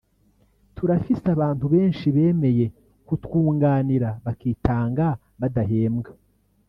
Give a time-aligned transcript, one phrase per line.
[0.75, 2.65] turafise abantu benshi bemeye
[3.07, 5.05] kutwunganira bakitanga
[5.39, 6.11] badahembwa